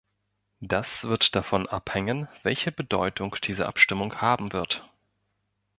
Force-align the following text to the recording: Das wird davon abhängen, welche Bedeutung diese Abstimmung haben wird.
Das 0.61 1.03
wird 1.03 1.35
davon 1.35 1.67
abhängen, 1.69 2.27
welche 2.41 2.71
Bedeutung 2.71 3.35
diese 3.43 3.67
Abstimmung 3.67 4.15
haben 4.15 4.51
wird. 4.51 4.89